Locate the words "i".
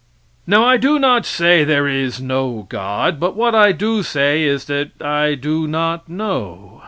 0.65-0.77, 3.53-3.71, 4.99-5.35